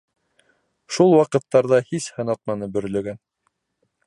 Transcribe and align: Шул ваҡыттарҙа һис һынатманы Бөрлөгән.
Шул 0.95 1.13
ваҡыттарҙа 1.19 1.81
һис 1.91 2.09
һынатманы 2.17 2.75
Бөрлөгән. 2.79 3.25